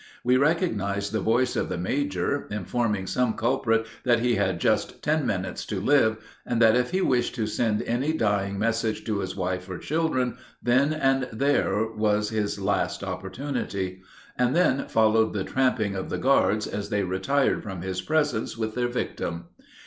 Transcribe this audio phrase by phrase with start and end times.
[0.23, 5.27] We recognized the voice of the major, informing some culprit that he had just ten
[5.27, 9.35] minutes to live, and that if he wished to send any dying message to his
[9.35, 14.01] wife or children then and there was his last opportunity;
[14.39, 18.73] and then followed the tramping of the guards as they retired from his presence with
[18.73, 19.49] their victim.